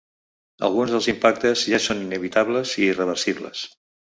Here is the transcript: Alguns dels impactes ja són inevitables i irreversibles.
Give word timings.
Alguns 0.69 0.93
dels 0.95 1.09
impactes 1.13 1.65
ja 1.73 1.81
són 1.89 2.01
inevitables 2.07 2.75
i 2.81 2.83
irreversibles. 2.89 3.63